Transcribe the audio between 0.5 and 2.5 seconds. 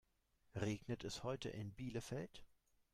Regnet es heute in Bielefeld?